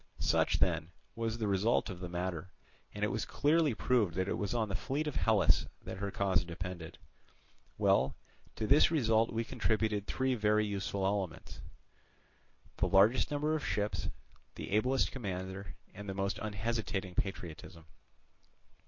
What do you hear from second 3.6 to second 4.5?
proved that it